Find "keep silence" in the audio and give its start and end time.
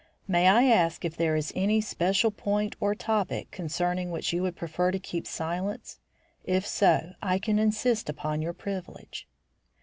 4.97-5.99